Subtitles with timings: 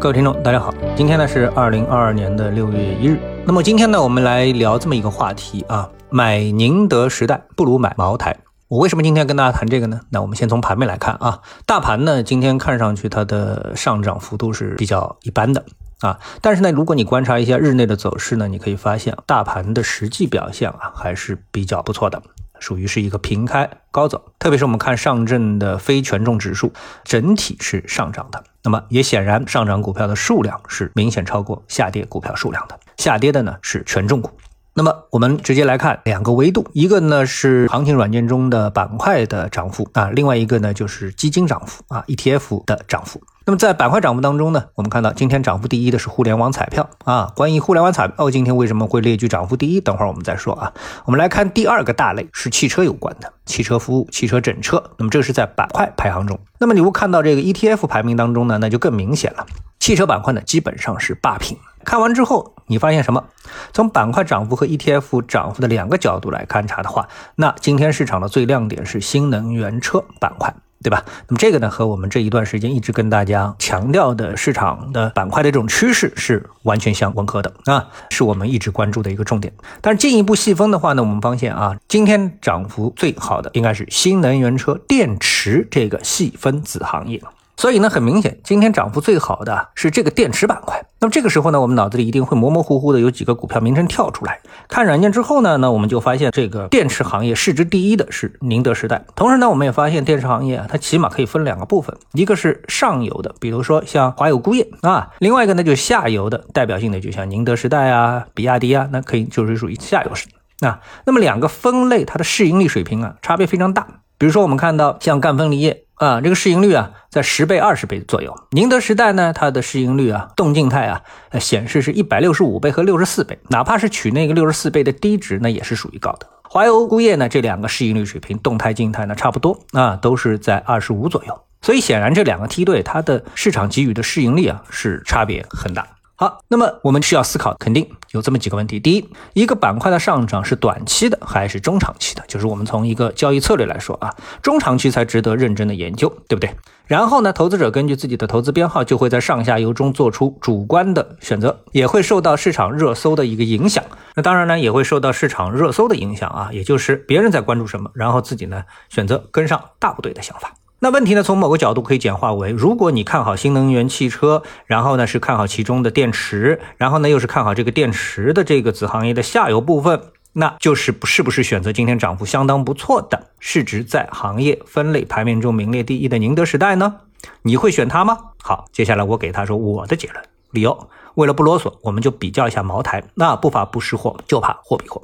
[0.00, 3.20] 各位听众，大家好，今天呢是二零二二年的六月一日。
[3.44, 8.34] 那么今天呢，我们来聊这么一个话题啊，买宁德时代不如买茅台。
[8.68, 10.00] 我为什么今天跟大家谈这个呢？
[10.08, 15.66] 那我们先从盘面来看啊，大盘呢今天看上去它的上涨幅度是比较一般的
[16.00, 22.22] 啊，但是呢，如果你观察一下日内的走势呢，你可以发现大盘的实际表现啊还是比较不错的。
[22.60, 26.72] 属于是一个平开高走，特别是我们看上证的非权重指数，
[27.02, 28.44] 整体是上涨的。
[28.62, 34.30] 那么也显然上涨股票的数量是明显超过下跌股票数量的，下跌的呢是权重股。
[34.72, 43.20] 那么我们直接来看两个维度，一个呢是行情软件中的板块的涨幅啊，另外一个呢就是基金涨幅啊，ETF 的涨幅。
[43.46, 47.32] 那么在板块涨幅当中呢，我们看到今天涨幅第一的是互联网彩票啊。
[47.34, 50.72] 关于互联网彩票今天为什么会列举涨幅第一，等会儿我们再说啊。
[51.04, 54.80] 我们来看第二个大类是汽车有关的，汽车服务、汽车整车。
[54.98, 56.38] 那么这是在板块排行中。
[56.60, 59.44] 那么你会看到这个 ETF 排名当中呢，那就更明显了，
[59.80, 61.58] 汽车板块呢基本上是霸屏。
[61.84, 63.24] 看完之后，你发现什么？
[63.72, 70.54] 从板块涨幅和 ETF 涨幅的两个角度来勘察的话，那今天市场的最亮点是新能源车板块。
[70.82, 71.04] 对吧？
[71.28, 79.52] 那么这个呢，和我们这一段时间一直跟大家强调的市场的板块的这种趋势是完全相吻合的啊，是我们一直关注的一个重点。
[79.82, 87.22] 但是进一步细分的话呢，我们发现啊，今天涨幅最好的应该是新能源车电池这个细分子行业。
[87.60, 90.82] 所以呢，很明显，今天涨幅最好的是这个电池板块。
[90.98, 94.40] 那么这个时候呢，我们脑子里一定会模模糊糊的有几个股票名称跳出来。
[94.66, 99.04] 看软件之后呢，那我们就发现这个电池行业市值第一的是宁德时代。
[99.14, 110.28] 同时呢，我们也发现电池行业啊，它起码可以分两个部分，一个是上游的，比如说像华友钴业啊；另外一个呢，就是下游的，代表性的就像宁德时代啊、比亚迪啊，那可以就是属于下游式
[110.60, 110.80] 啊。
[111.04, 113.86] 那么两个分类，它的市盈率水平啊，差别非常大。
[114.16, 115.84] 比如说我们看到像赣锋锂业。
[116.00, 118.34] 啊，这个市盈率啊，在十倍、二十倍左右。
[118.52, 121.02] 宁德时代呢，它的市盈率啊，动静态啊，
[121.38, 123.38] 显示是一百六十五倍和六十四倍。
[123.48, 126.26] 哪怕是取那个六十四倍的低值，那也是属于高的。
[126.42, 131.38] 华油钴业呢，这两个市盈率水平，动态、静态呢差不多啊，都是在二十五左右。
[131.60, 135.86] 所以显然这两个梯队，它的市场给予的市盈率啊，是差别很大。
[136.20, 138.78] 好，那么我们需要思考，肯定有这么几个问题。
[138.78, 142.22] 第一，一个板块的上涨是短期的还是中长期的？
[142.28, 146.54] 就是我们从一个交易策略来说啊，中长期才值得认真的研究，对不对？
[146.84, 153.82] 然后呢，投资者根据自己的投资编号，就会在上下游中做出主观的选择，也会受到市场热搜的一个影响。
[154.14, 160.52] 那当然呢，也会受到市场热搜的影响啊，也就是别人在关注什么，然后自己呢选择跟上大部队的想法。
[160.82, 161.22] 那问题呢？
[161.22, 170.00] 从某个角度可以简化为：如果你看好新能源汽车，然后呢是看好其中的电池，然后呢又是看好这个电池的这个子行业的下游部分，
[170.32, 176.96] 那就是不是不是选择今天涨幅相当不错的市值在行业分类排名中名列第一的宁德时代呢？
[177.42, 178.16] 你会选它吗？
[178.42, 180.88] 好，接下来我给他说我的结论，理由。
[181.16, 183.04] 为了不啰嗦，我们就比较一下茅台。
[183.16, 185.02] 那不法不识货，就怕货比货。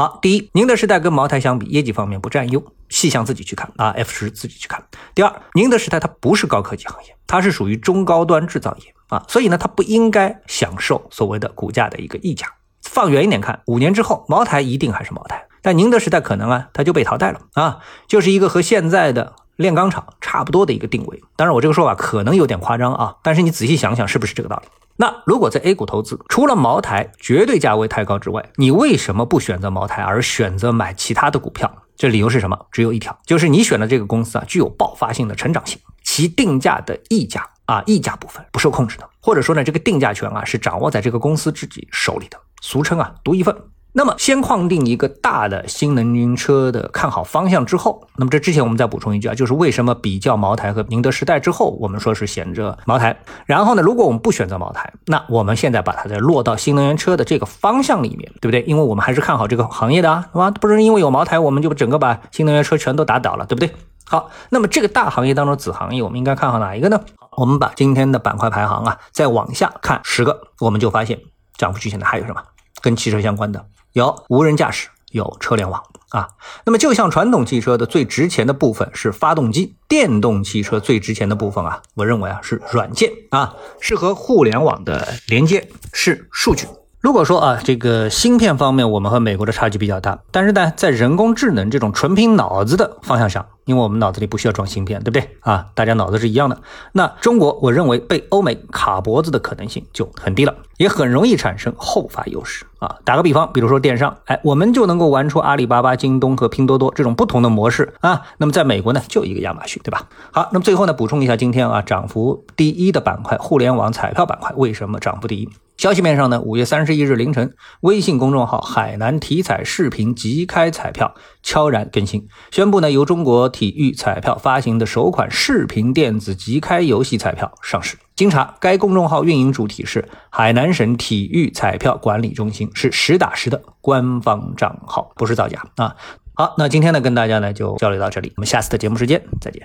[0.00, 2.64] 好，第一，宁德时代跟茅台相比，业绩方面不占优。
[2.88, 4.82] 细项自己去看啊，F 十自己去看。
[5.14, 12.46] 第二，宁德时代它不是高科技行业，它是属于中高端制造业啊，所以呢，它不应该享受所谓的股价的一个溢价。
[12.80, 21.22] 放远一点看，五年之后，茅台一定还是茅台，但宁德时代可能啊，它就被淘汰了啊，就是一个和现在的炼钢厂差不多的一个定位。
[21.36, 24.68] 当然，我这个说法可能有点夸张啊，但是你仔细想想，是不是这个道理？
[25.00, 31.74] 那如果在 A 股投资，除了茅台绝对价位太高之外，你为什么不选择茅台，而选择买其他的股票？
[31.96, 32.66] 这理由是什么？
[32.70, 43.56] 只有一条，就是你选的这个公司啊，具有爆发性的成长性，其定价的溢价啊，溢价部分不受控制的，或者说呢，这个定价权啊是掌握在这个公司自己手里的，俗称啊独一份。
[43.92, 53.20] 那么，先框定一个大的新能源车的看好方向之后，那么这之前我们再补充一句啊，就是为什么比较茅台和宁德时代之后，我们说是选择茅台。
[53.46, 58.62] 然后呢，如果我们不选择茅台，那我们现在把它再落到新能源车的这个方向里面，对不对？
[58.62, 60.50] 因为我们还是看好这个行业的啊，是吧？
[60.52, 63.74] 不是因为有茅台，我们就整个把新能源车全都打倒了，对不对？
[64.06, 67.00] 好，那么这个大行业当中子行业，我们应该看好哪一个呢？
[67.36, 71.18] 我们把今天的板块排行啊，再往下看十个，我们就发现
[71.56, 72.40] 涨幅居前的还有什么？
[72.80, 73.64] 跟汽车相关的。
[73.92, 76.28] 有无人驾驶，有车联网啊。
[76.64, 86.66] 那么就像传统汽车的最值钱的部分是发动机，电动汽车最值钱的部分啊，我认为啊是软件啊，是和互联网的连接，是数据。
[87.00, 95.66] 如果说啊这个芯片方面我们和美国的差距比较大，但是呢在人工智能这种纯凭脑子的方向上，因为我们脑子里不需要装芯片，对不对啊？
[95.74, 96.60] 大家脑子是一样的。
[96.92, 102.96] 那中国，我认为被欧美卡脖子的可能性就很低了，也很容易产生后发优势啊。
[103.04, 108.22] 打个比方，比如说电商，哎，我们就能够玩出阿里巴巴、京东和拼多多这种不同的模式啊。
[108.38, 110.08] 那么在美国呢，就一个亚马逊，对吧？
[110.32, 115.48] 好，那么最后呢，补充一下，今天啊，涨幅第一的板块，互联网彩票板块为什么涨幅第一？
[115.76, 127.98] 消息面上呢，五月三十一日凌晨，微信公众号“海南体彩视频即开彩票”悄然更新，宣布呢由中国体育彩票发行的首款视频电子即开游戏彩票上市。
[128.16, 135.94] 经查，该公众号运营主体是海南省体育彩票管理中心，是实打实的官方账号，不是造假啊。
[136.32, 139.60] 好，那今天呢跟大家呢就交流到这里，我们下次的节目时间再见。